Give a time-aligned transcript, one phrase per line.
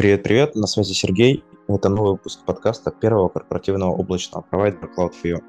[0.00, 1.44] Привет-привет, на связи Сергей.
[1.68, 5.42] Это новый выпуск подкаста первого корпоративного облачного провайдера CloudFio.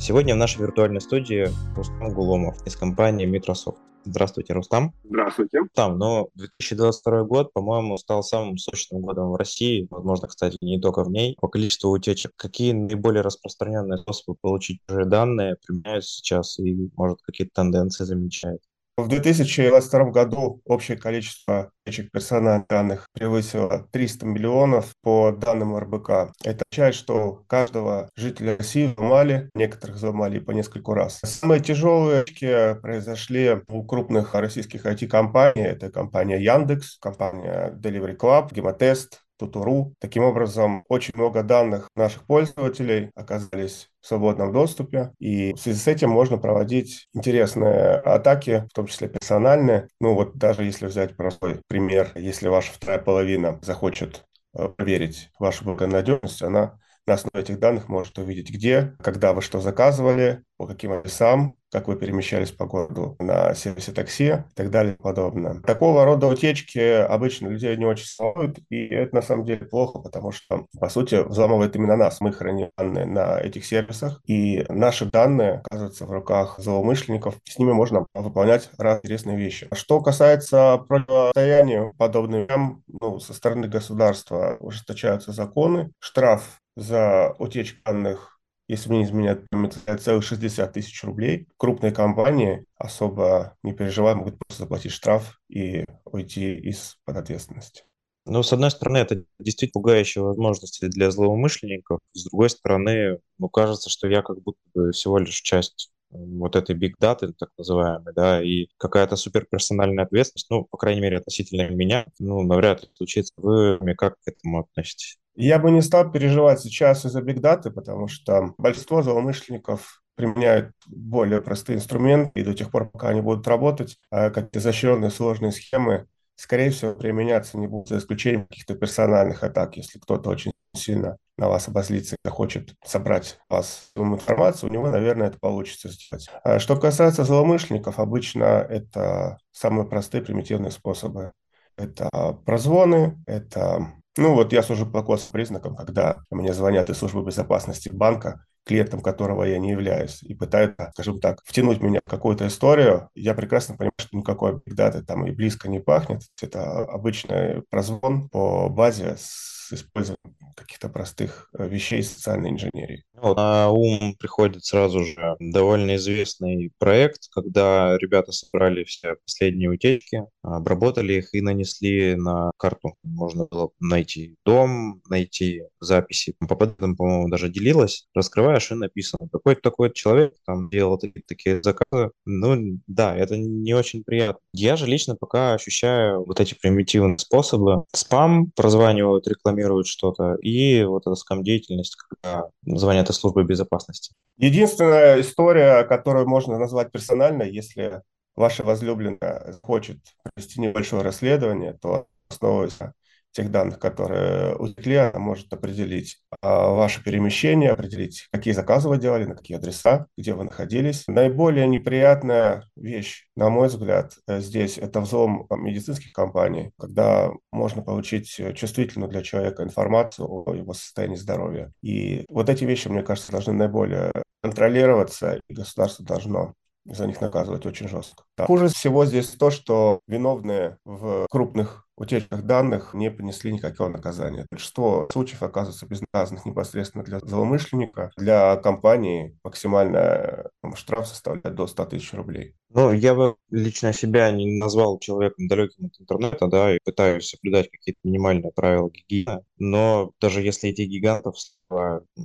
[0.00, 3.78] Сегодня в нашей виртуальной студии Рустам Гуломов из компании Microsoft.
[4.06, 4.92] Здравствуйте, Рустам.
[5.04, 5.60] Здравствуйте.
[5.72, 11.04] Там, но 2022 год, по-моему, стал самым сочным годом в России, возможно, кстати, не только
[11.04, 12.32] в ней, по количеству утечек.
[12.34, 18.62] Какие наиболее распространенные способы получить чужие данные применяются сейчас и, может, какие-то тенденции замечают?
[18.98, 26.32] В 2022 году общее количество утечек персональных данных превысило 300 миллионов по данным РБК.
[26.42, 31.20] Это означает, что каждого жителя России взломали, некоторых взломали по нескольку раз.
[31.22, 35.62] Самые тяжелые утечки произошли у крупных российских IT-компаний.
[35.62, 39.94] Это компания Яндекс, компания Delivery Club, Гемотест, Тутуру.
[40.00, 45.86] Таким образом, очень много данных наших пользователей оказались в свободном доступе, и в связи с
[45.86, 49.88] этим можно проводить интересные атаки, в том числе персональные.
[50.00, 54.24] Ну вот даже если взять простой пример, если ваша вторая половина захочет
[54.54, 59.60] э, проверить вашу благонадежность, она на основе этих данных может увидеть, где, когда вы что
[59.60, 64.94] заказывали, по каким адресам, как вы перемещались по городу на сервисе такси и так далее
[64.94, 65.60] и подобное.
[65.60, 70.32] Такого рода утечки обычно людей не очень волнуют, и это на самом деле плохо, потому
[70.32, 72.20] что, по сути, взламывает именно нас.
[72.20, 77.36] Мы храним данные на этих сервисах, и наши данные оказываются в руках злоумышленников.
[77.44, 79.68] С ними можно выполнять разные интересные вещи.
[79.72, 88.90] Что касается противостояния подобным ну, со стороны государства, ужесточаются законы, штраф за утечку данных если
[88.90, 91.48] мне не изменяет память, целых 60 тысяч рублей.
[91.56, 97.84] Крупные компании особо не переживают, могут просто заплатить штраф и уйти из-под ответственности.
[98.26, 102.00] Ну, с одной стороны, это действительно пугающие возможности для злоумышленников.
[102.12, 106.76] С другой стороны, ну, кажется, что я как будто бы всего лишь часть вот этой
[106.76, 112.06] big data, так называемой, да, и какая-то суперперсональная ответственность, ну, по крайней мере, относительно меня,
[112.18, 113.32] ну, навряд ли случится.
[113.36, 115.18] Вы как к этому относитесь?
[115.34, 121.76] Я бы не стал переживать сейчас из-за бигдаты, потому что большинство злоумышленников применяют более простые
[121.76, 126.70] инструменты, и до тех пор, пока они будут работать, а какие-то изощренные сложные схемы, скорее
[126.70, 131.68] всего, применяться не будут, за исключением каких-то персональных атак, если кто-то очень сильно на вас
[131.68, 136.28] обозлится и захочет собрать вас информацию, у него, наверное, это получится сделать.
[136.42, 141.32] А что касается злоумышленников, обычно это самые простые примитивные способы.
[141.76, 142.08] Это
[142.44, 145.00] прозвоны, это ну вот я сужу по
[145.30, 150.90] признакам, когда мне звонят из службы безопасности банка, клиентом которого я не являюсь, и пытаются,
[150.92, 155.30] скажем так, втянуть меня в какую-то историю, я прекрасно понимаю, что никакой бигдаты там и
[155.30, 156.22] близко не пахнет.
[156.42, 163.04] Это обычный прозвон по базе с использованием каких-то простых э, вещей социальной инженерии.
[163.20, 170.24] Вот, на ум приходит сразу же довольно известный проект, когда ребята собрали все последние утечки,
[170.42, 172.94] обработали их и нанесли на карту.
[173.02, 176.34] Можно было найти дом, найти записи.
[176.48, 178.06] По подам, по-моему, даже делилась.
[178.14, 182.10] Раскрываешь и написано, какой-то такой человек там делал такие, такие заказы.
[182.24, 184.40] Ну, да, это не очень приятно.
[184.52, 187.84] Я же лично пока ощущаю вот эти примитивные способы.
[187.94, 194.14] Спам прозванивают, рекламируют что-то, и вот эта скам-деятельность, когда звонят из службы безопасности.
[194.36, 198.02] Единственная история, которую можно назвать персональной, если
[198.36, 202.94] ваша возлюбленная хочет провести небольшое расследование, то основываясь на
[203.32, 209.24] тех данных, которые утекли, она может определить а, ваше перемещение, определить, какие заказы вы делали,
[209.24, 211.04] на какие адреса, где вы находились.
[211.06, 218.40] Наиболее неприятная вещь, на мой взгляд, э, здесь это взлом медицинских компаний, когда можно получить
[218.54, 221.72] чувствительную для человека информацию о его состоянии здоровья.
[221.82, 224.12] И вот эти вещи, мне кажется, должны наиболее
[224.42, 228.24] контролироваться, и государство должно за них наказывать очень жестко.
[228.36, 228.46] Да.
[228.46, 234.46] Хуже всего здесь то, что виновные в крупных утечках данных не понесли никакого наказания.
[234.50, 238.10] Большинство случаев оказывается безнаказанных непосредственно для злоумышленника.
[238.16, 240.44] Для компании максимальный
[240.74, 242.54] штраф составляет до 100 тысяч рублей.
[242.70, 247.70] Ну, я бы лично себя не назвал человеком далеким от интернета, да, и пытаюсь соблюдать
[247.70, 249.42] какие-то минимальные правила гигиены.
[249.58, 251.36] Но даже если эти гигантов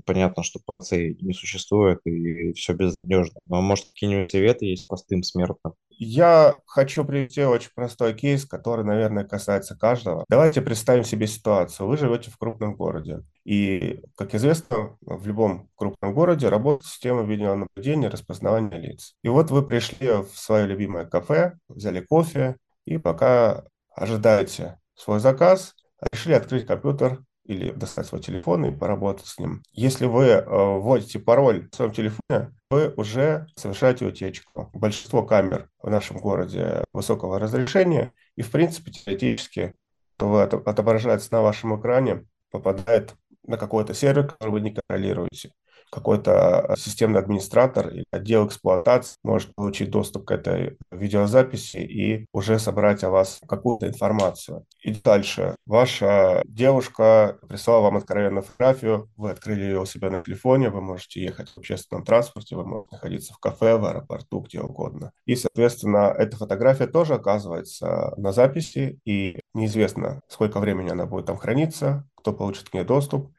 [0.06, 3.40] понятно, что пацей не существует и все безнадежно.
[3.48, 5.74] Но может какие-нибудь советы есть простым смертным?
[6.04, 10.26] Я хочу привести очень простой кейс, который, наверное, касается каждого.
[10.30, 11.88] Давайте представим себе ситуацию.
[11.88, 13.24] Вы живете в крупном городе.
[13.46, 19.16] И, как известно, в любом крупном городе работает система видеонаблюдения и распознавания лиц.
[19.24, 23.64] И вот вы пришли в свое любимое кафе, взяли кофе, и пока
[23.96, 25.76] ожидаете свой заказ,
[26.12, 29.64] решили открыть компьютер или достать свой телефон и поработать с ним.
[29.72, 34.70] Если вы э, вводите пароль в своем телефоне, вы уже совершаете утечку.
[34.74, 39.74] Большинство камер в нашем городе высокого разрешения, и, в принципе, теоретически
[40.18, 43.14] отображается на вашем экране, попадает
[43.46, 45.52] на какой-то сервер, который вы не контролируете
[45.94, 52.58] какой-то а, системный администратор или отдел эксплуатации может получить доступ к этой видеозаписи и уже
[52.58, 54.66] собрать о вас какую-то информацию.
[54.82, 55.56] И дальше.
[55.68, 61.22] Ваша девушка прислала вам откровенную фотографию, вы открыли ее у себя на телефоне, вы можете
[61.22, 65.12] ехать в общественном транспорте, вы можете находиться в кафе, в аэропорту, где угодно.
[65.26, 71.38] И, соответственно, эта фотография тоже оказывается на записи, и неизвестно, сколько времени она будет там
[71.38, 73.32] храниться, кто получит к ней доступ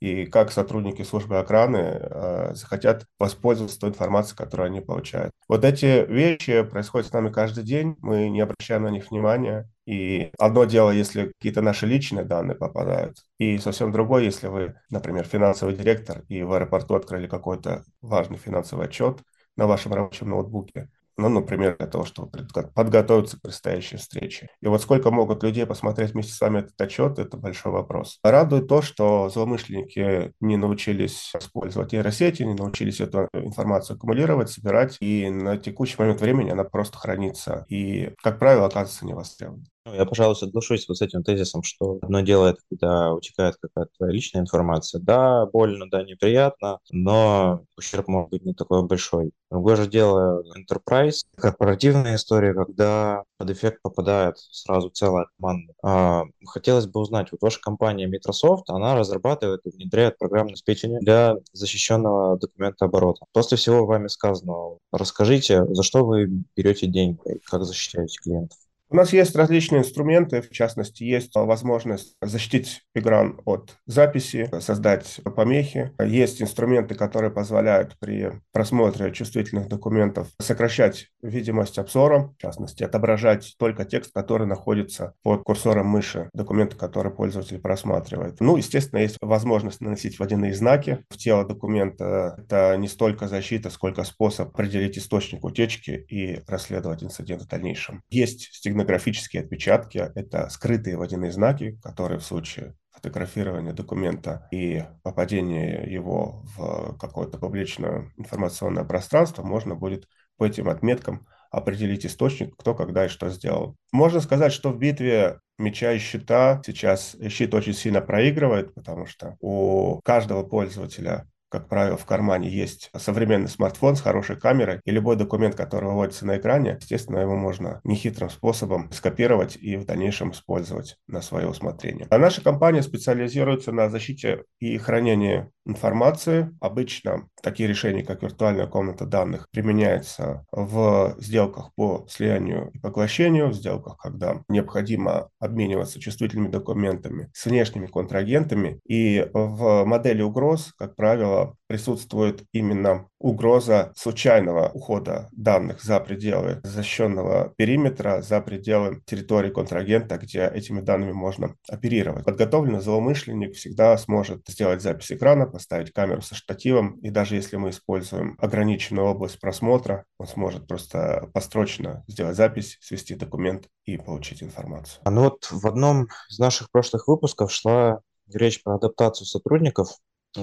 [0.00, 5.32] и как сотрудники службы охраны э, захотят воспользоваться той информацией, которую они получают.
[5.46, 9.68] Вот эти вещи происходят с нами каждый день, мы не обращаем на них внимания.
[9.86, 15.24] И одно дело, если какие-то наши личные данные попадают, и совсем другое, если вы, например,
[15.24, 19.18] финансовый директор, и в аэропорту открыли какой-то важный финансовый отчет
[19.56, 22.30] на вашем рабочем ноутбуке, ну, например, для того, чтобы
[22.74, 24.48] подготовиться к предстоящей встрече.
[24.60, 28.18] И вот сколько могут людей посмотреть вместе с вами этот отчет, это большой вопрос.
[28.22, 35.28] Радует то, что злоумышленники не научились использовать нейросети, не научились эту информацию аккумулировать, собирать, и
[35.30, 39.66] на текущий момент времени она просто хранится и, как правило, оказывается невостребованной.
[39.86, 43.90] Ну, я, пожалуй, соглашусь вот с этим тезисом, что одно дело это когда утекает какая-то
[43.96, 45.00] твоя личная информация.
[45.00, 49.32] Да, больно, да, неприятно, но ущерб может быть не такой большой.
[49.50, 55.72] Другое же дело enterprise, корпоративная история, когда под эффект попадает сразу целая команда.
[55.82, 61.36] А, хотелось бы узнать, вот ваша компания Microsoft, она разрабатывает и внедряет программное обеспечение для
[61.54, 63.24] защищенного документа оборота.
[63.32, 68.58] После всего вами сказанного, расскажите, за что вы берете деньги, как защищаете клиентов?
[68.92, 75.92] У нас есть различные инструменты, в частности, есть возможность защитить экран от записи, создать помехи.
[76.04, 83.84] Есть инструменты, которые позволяют при просмотре чувствительных документов сокращать видимость обзора, в частности, отображать только
[83.84, 88.40] текст, который находится под курсором мыши, документы, которые пользователь просматривает.
[88.40, 92.34] Ну, естественно, есть возможность наносить водяные знаки в тело документа.
[92.38, 98.02] Это не столько защита, сколько способ определить источник утечки и расследовать инцидент в дальнейшем.
[98.10, 105.86] Есть стигнативные этнографические отпечатки– это скрытые водяные знаки, которые в случае фотографирования документа и попадения
[105.86, 110.06] его в какое-то публичное информационное пространство можно будет
[110.36, 113.76] по этим отметкам определить источник, кто, когда и что сделал.
[113.92, 119.36] Можно сказать, что в битве меча и щита сейчас щит очень сильно проигрывает, потому что
[119.40, 125.16] у каждого пользователя как правило, в кармане есть современный смартфон с хорошей камерой, и любой
[125.16, 130.96] документ, который выводится на экране, естественно, его можно нехитрым способом скопировать и в дальнейшем использовать
[131.06, 132.06] на свое усмотрение.
[132.10, 136.50] А наша компания специализируется на защите и хранении информации.
[136.60, 143.54] Обычно такие решения, как виртуальная комната данных, применяются в сделках по слиянию и поглощению, в
[143.54, 148.80] сделках, когда необходимо обмениваться чувствительными документами с внешними контрагентами.
[148.86, 157.52] И в модели угроз, как правило, присутствует именно угроза случайного ухода данных за пределы защищенного
[157.56, 162.24] периметра, за пределы территории контрагента, где этими данными можно оперировать.
[162.24, 167.70] Подготовленный злоумышленник всегда сможет сделать запись экрана, поставить камеру со штативом, и даже если мы
[167.70, 175.00] используем ограниченную область просмотра, он сможет просто построчно сделать запись, свести документ и получить информацию.
[175.04, 178.00] А ну вот в одном из наших прошлых выпусков шла
[178.32, 179.98] речь про адаптацию сотрудников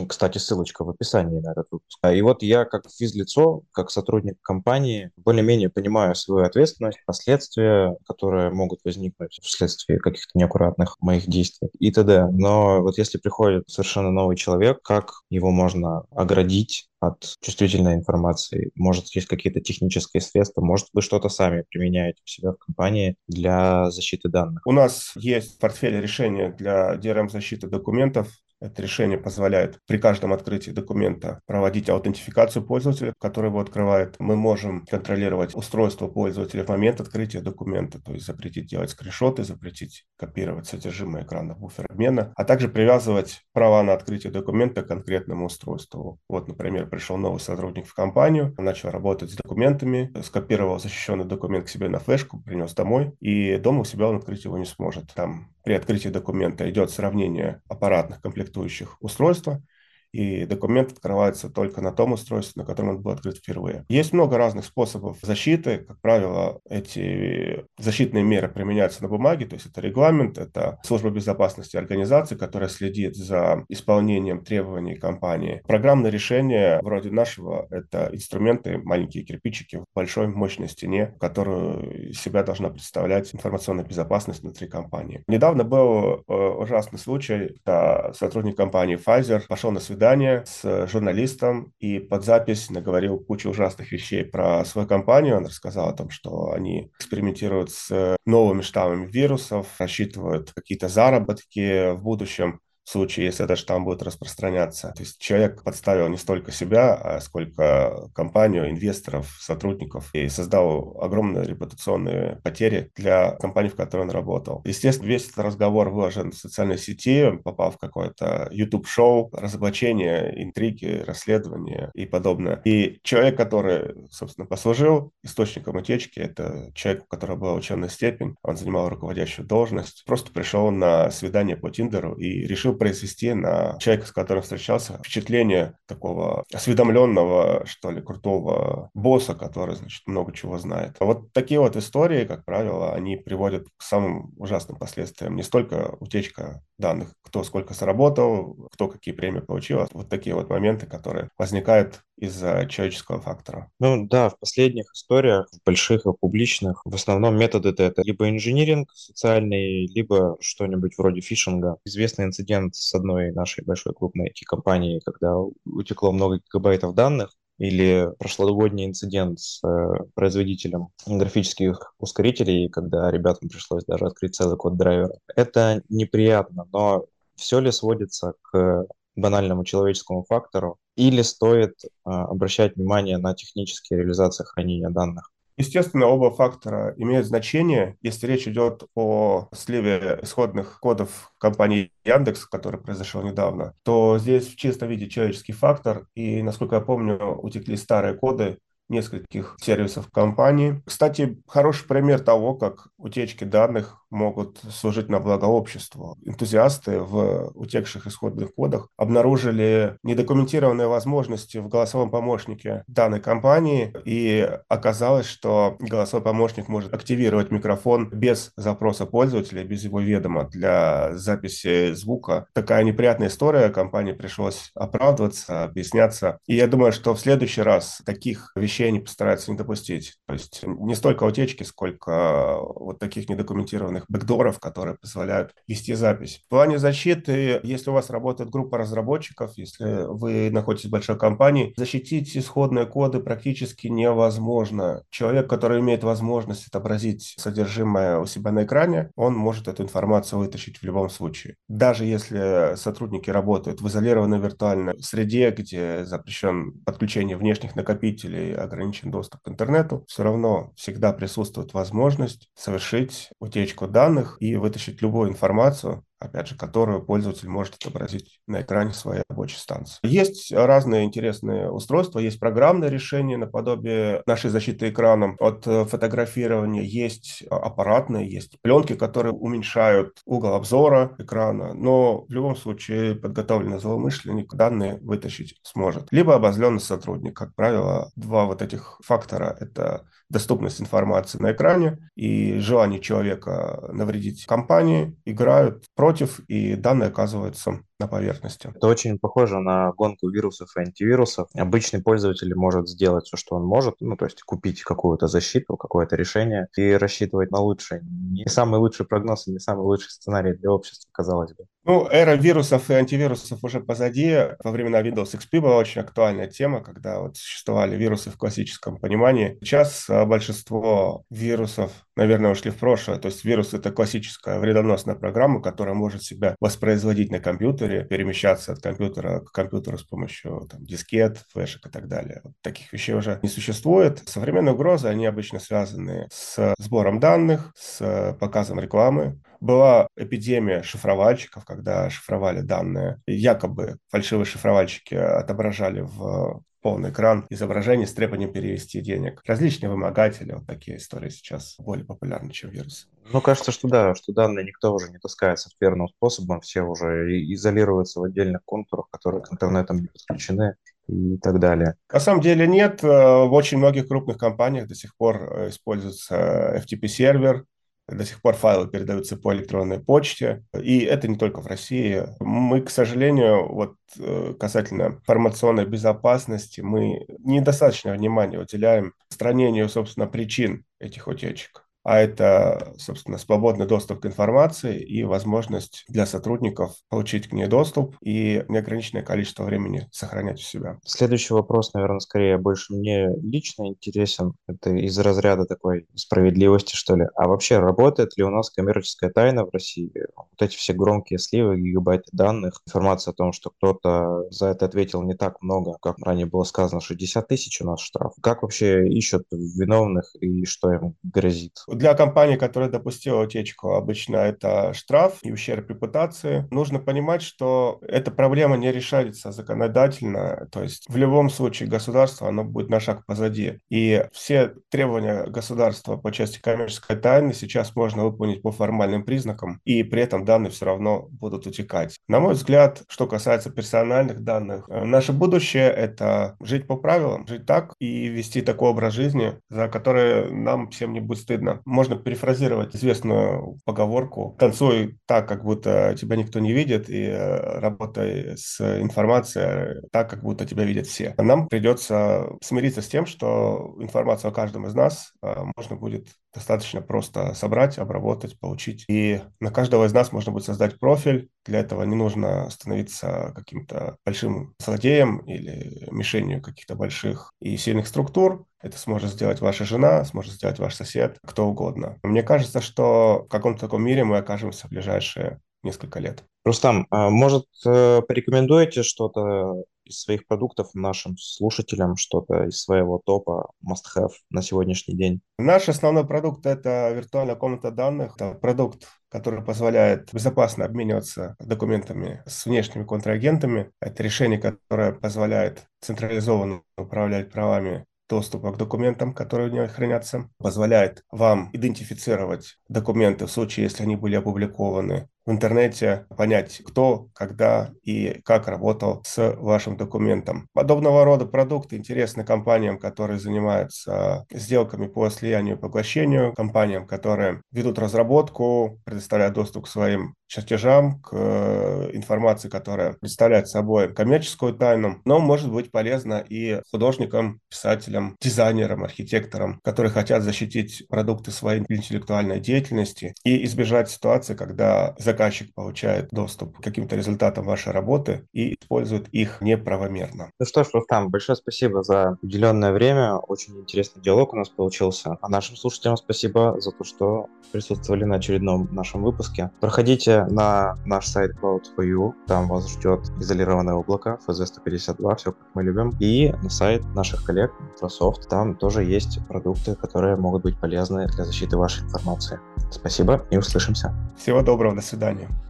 [0.08, 2.00] кстати, ссылочка в описании на этот выпуск.
[2.14, 8.80] И вот я как физлицо, как сотрудник компании, более-менее понимаю свою ответственность, последствия, которые могут
[8.84, 12.28] возникнуть вследствие каких-то неаккуратных моих действий и т.д.
[12.32, 18.72] Но вот если приходит совершенно новый человек, как его можно оградить от чувствительной информации?
[18.76, 20.62] Может, есть какие-то технические средства?
[20.62, 24.62] Может, вы что-то сами применяете у себя в компании для защиты данных?
[24.66, 28.30] У нас есть в портфеле решения для DRM-защиты документов.
[28.60, 34.16] Это решение позволяет при каждом открытии документа проводить аутентификацию пользователя, который его открывает.
[34.20, 40.06] Мы можем контролировать устройство пользователя в момент открытия документа, то есть запретить делать скриншоты, запретить
[40.18, 46.20] копировать содержимое экрана буфер обмена, а также привязывать права на открытие документа к конкретному устройству.
[46.28, 51.70] Вот, например, пришел новый сотрудник в компанию, начал работать с документами, скопировал защищенный документ к
[51.70, 55.14] себе на флешку, принес домой, и дома у себя он открыть его не сможет.
[55.14, 59.62] Там при открытии документа идет сравнение аппаратных комплектующих устройства,
[60.12, 63.86] и документ открывается только на том устройстве, на котором он был открыт впервые.
[63.90, 65.80] Есть много разных способов защиты.
[65.80, 71.78] Как правило, эти защитные меры применяются на бумаге, то есть это регламент, это служба безопасности
[71.78, 75.62] организации, которая следит за исполнением требований компании.
[75.68, 82.70] Программное решение вроде нашего– это инструменты, маленькие кирпичики в большой мощной стене, которую себя должна
[82.70, 85.24] представлять информационная безопасность внутри компании.
[85.28, 89.97] Недавно был э, ужасный случай, когда сотрудник компании Pfizer пошел на свидание
[90.46, 95.38] с журналистом и под запись наговорил кучу ужасных вещей про свою компанию.
[95.38, 102.04] Он рассказал о том, что они экспериментируют с новыми штаммами вирусов, рассчитывают какие-то заработки в
[102.04, 104.94] будущем случае, если этот штамм будет распространяться.
[104.96, 111.44] То есть человек подставил не столько себя, а сколько компанию, инвесторов, сотрудников и создал огромные
[111.46, 114.62] репутационные потери для компании, в которой он работал.
[114.66, 121.92] Естественно, весь этот разговор выложен в социальной сети, попал в какое-то YouTube-шоу, разоблачение, интриги, расследования
[121.94, 122.62] и подобное.
[122.64, 128.56] И человек, который, собственно, послужил источником утечки, это человек, у которого была ученая степень, он
[128.56, 134.12] занимал руководящую должность, просто пришел на свидание по Тиндеру и решил произвести на человека, с
[134.12, 140.96] которым встречался, впечатление такого осведомленного, что ли, крутого босса, который, значит, много чего знает.
[141.00, 145.36] Вот такие вот истории, как правило, они приводят к самым ужасным последствиям.
[145.36, 149.82] Не столько утечка данных, кто сколько сработал, кто какие премии получил.
[149.82, 153.72] А вот такие вот моменты, которые возникают из-за человеческого фактора.
[153.80, 159.88] Ну да, в последних историях, больших и публичных, в основном методы это либо инжиниринг социальный,
[159.88, 161.78] либо что-нибудь вроде фишинга.
[161.86, 168.86] Известный инцидент с одной нашей большой крупной IT-компанией, когда утекло много гигабайтов данных, или прошлогодний
[168.86, 175.18] инцидент с э, производителем графических ускорителей, когда ребятам пришлось даже открыть целый код драйвера.
[175.36, 177.06] Это неприятно, но
[177.36, 178.86] все ли сводится к
[179.18, 185.32] банальному человеческому фактору, или стоит а, обращать внимание на технические реализации хранения данных?
[185.60, 187.98] Естественно, оба фактора имеют значение.
[188.04, 194.56] Если речь идет о сливе исходных кодов компании Яндекс, который произошел недавно, то здесь в
[194.56, 196.06] чистом виде человеческий фактор.
[196.14, 198.60] И, насколько я помню, утекли старые коды,
[198.90, 200.82] нескольких сервисов компании.
[200.86, 206.18] Кстати, хороший пример того, как утечки данных могут служить на благо обществу.
[206.24, 215.26] Энтузиасты в утекших исходных кодах обнаружили недокументированные возможности в голосовом помощнике данной компании, и оказалось,
[215.26, 222.48] что голосовой помощник может активировать микрофон без запроса пользователя, без его ведома для записи звука.
[222.54, 226.40] Такая неприятная история, компании пришлось оправдываться, объясняться.
[226.48, 230.16] И я думаю, что в следующий раз таких вещей они постараются не допустить.
[230.26, 236.42] То есть не столько утечки, сколько вот таких недокументированных специальных бэкдоров, которые позволяют вести запись.
[236.46, 241.74] В плане защиты, если у вас работает группа разработчиков, если вы находитесь в большой компании,
[241.78, 245.04] защитить исходные коды практически невозможно.
[245.10, 250.78] Человек, который имеет возможность отобразить содержимое у себя на экране, он может эту информацию вытащить
[250.78, 251.56] в любом случае.
[251.68, 259.42] Даже если сотрудники работают в изолированной виртуальной среде, где запрещен подключение внешних накопителей, ограничен доступ
[259.42, 266.48] к интернету, все равно всегда присутствует возможность совершить утечку данных и вытащить любую информацию, опять
[266.48, 270.00] же, которую пользователь может отобразить на экране своей рабочей станции.
[270.04, 277.44] Есть разные интересные устройства, есть программное решение наподобие нашей защиты экраном от э, фотографирования, есть
[277.50, 284.98] аппаратные, есть пленки, которые уменьшают угол обзора экрана, но в любом случае подготовленный злоумышленник данные
[285.02, 286.08] вытащить сможет.
[286.12, 287.36] Либо обозленный сотрудник.
[287.36, 294.46] Как правило, два вот этих фактора– это доступность информации на экране и желание человека навредить
[294.46, 296.07] компании играют против,
[296.48, 298.70] и данные оказываются на поверхности.
[298.74, 301.50] Это очень похоже на гонку вирусов и антивирусов.
[301.56, 306.16] Обычный пользователь может сделать все, что он может, ну, то есть купить какую-то защиту, какое-то
[306.16, 308.02] решение и рассчитывать на лучшее.
[308.04, 311.66] Не самый лучший прогноз не самый лучший сценарий для общества, казалось бы.
[311.90, 314.36] Ну, эра вирусов и антивирусов уже позади.
[314.62, 319.58] Во времена Windows XP была очень актуальная тема, когда вот существовали вирусы в классическом понимании.
[319.62, 323.20] Сейчас а, большинство вирусов, наверное, ушли в прошлое.
[323.20, 328.82] То есть вирус— это классическая вредоносная программа, которая может себя воспроизводить на компьютере, перемещаться от
[328.82, 332.42] компьютера к компьютеру с помощью там, дискет, флешек и так далее.
[332.44, 334.24] Вот таких вещей уже не существует.
[334.26, 342.10] Современные угрозы, они обычно связаны с сбором данных, с показом рекламы, была эпидемия шифровальщиков, когда
[342.10, 343.22] шифровали данные.
[343.28, 349.42] Якобы фальшивые шифровальщики отображали в полный экран изображений с требованием перевести денег.
[349.46, 353.10] Различные вымогатели, вот такие истории сейчас более популярны, чем вирус.
[353.34, 358.22] Ну, кажется, что да, что данные никто уже не таскает софтверным способом, все уже изолируются
[358.22, 360.76] в отдельных контурах, которые к интернету не подключены
[361.08, 361.96] и так далее.
[362.12, 363.04] На самом деле нет.
[363.04, 367.66] Э, в очень многих крупных компаниях до сих пор э, используется FTP-сервер,
[368.08, 370.64] до сих пор файлы передаются по электронной почте.
[370.80, 372.24] И это не только в России.
[372.40, 380.86] Мы, к сожалению, вот э, касательно информационной безопасности, мы недостаточно внимания уделяем устранению, собственно, причин
[381.00, 387.52] этих утечек а это, собственно, свободный доступ к информации и возможность для сотрудников получить к
[387.52, 391.00] ней доступ и неограниченное количество времени сохранять у себя.
[391.04, 394.54] Следующий вопрос, наверное, скорее больше мне лично интересен.
[394.68, 397.26] Это из разряда такой справедливости, что ли.
[397.36, 400.14] А вообще, работает ли у нас коммерческая тайна в России?
[400.38, 405.24] Вот эти все громкие сливы, гигабайты данных, информация о том, что кто-то за это ответил
[405.24, 408.32] не так много, как ранее было сказано, 60 тысяч у нас штраф.
[408.42, 411.74] Как вообще ищут виновных и что им грозит?
[411.98, 416.68] Для компании, которая допустила утечку, обычно это штраф и ущерб репутации.
[416.70, 422.64] Нужно понимать, что эта проблема не решается законодательно, то есть в любом случае государство, оно
[422.64, 423.80] будет на шаг позади.
[423.90, 430.04] И все требования государства по части коммерческой тайны сейчас можно выполнить по формальным признакам, и
[430.04, 432.16] при этом данные все равно будут утекать.
[432.28, 437.66] На мой взгляд, что касается персональных данных, э, наше будущее— это жить по правилам, жить
[437.66, 442.96] так и вести такой образ жизни, за который нам всем не будет стыдно можно перефразировать
[442.96, 450.02] известную поговорку «танцуй так, как будто тебя никто не видит, и э, работай с информацией
[450.12, 451.34] так, как будто тебя видят все».
[451.38, 457.02] Нам придется смириться с тем, что информацию о каждом из нас э, можно будет достаточно
[457.02, 459.06] просто собрать, обработать, получить.
[459.08, 461.50] И на каждого из нас можно будет создать профиль.
[461.66, 468.66] Для этого не нужно становиться каким-то большим злодеем или мишенью каких-то больших и сильных структур.
[468.82, 472.18] Это сможет сделать ваша жена, сможет сделать ваш сосед, кто угодно.
[472.24, 476.44] Мне кажется, что в каком-то таком мире мы окажемся в ближайшие несколько лет.
[476.66, 483.72] Рустам, а может, э, порекомендуете что-то из своих продуктов нашим слушателям, что-то из своего топа
[483.86, 485.42] must-have на сегодняшний день?
[485.58, 488.36] Наш основной продукт– это виртуальная комната данных.
[488.36, 493.92] Это продукт, который позволяет безопасно обмениваться документами с внешними контрагентами.
[494.02, 501.24] Это решение, которое позволяет централизованно управлять правами доступа к документам, которые в ней хранятся, позволяет
[501.32, 508.42] вам идентифицировать документы в случае, если они были опубликованы в интернете, понять, кто, когда и
[508.44, 510.68] как работал с вашим документом.
[510.74, 517.98] Подобного рода продукты интересны компаниям, которые занимаются сделками по слиянию и поглощению, компаниям, которые ведут
[517.98, 525.40] разработку, предоставляют доступ к своим чертежам, к э, информации, которая представляет собой коммерческую тайну, но
[525.40, 533.34] может быть полезно и художникам, писателям, дизайнерам, архитекторам, которые хотят защитить продукты своей интеллектуальной деятельности
[533.44, 539.28] и избежать ситуации, когда за заказчик получает доступ к каким-то результатам вашей работы и использует
[539.30, 540.50] их неправомерно.
[540.60, 543.36] Ну что ж, Рустам, большое спасибо за уделенное время.
[543.36, 545.38] Очень интересный диалог у нас получился.
[545.42, 549.70] А нашим слушателям спасибо за то, что присутствовали на очередном нашем выпуске.
[549.80, 556.16] Проходите на наш сайт Cloud4U, там вас ждет изолированное облако FZ152, все как мы любим,
[556.20, 561.46] и на сайт наших коллег Microsoft, там тоже есть продукты, которые могут быть полезны для
[561.46, 562.60] защиты вашей информации.
[562.90, 564.14] Спасибо и услышимся.
[564.38, 565.67] Всего доброго, до свидания.